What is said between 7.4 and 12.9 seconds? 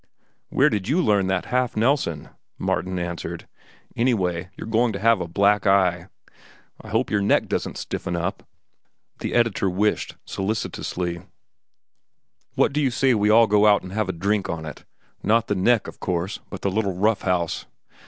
doesn't stiffen up," the editor wished solicitously: "What do you